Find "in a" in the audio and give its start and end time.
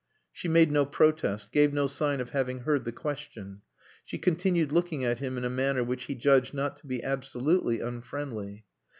5.37-5.47